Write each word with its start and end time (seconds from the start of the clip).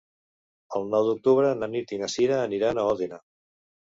El 0.79 0.87
nou 0.93 1.09
d'octubre 1.09 1.51
na 1.59 1.69
Nit 1.75 1.93
i 1.97 2.01
na 2.03 2.09
Cira 2.13 2.39
aniran 2.47 2.79
a 2.79 2.87
Òdena. 2.95 3.21